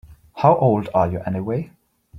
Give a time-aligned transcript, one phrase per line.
[0.37, 1.69] How old are you anyway?